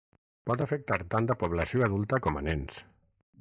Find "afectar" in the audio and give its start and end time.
0.65-0.97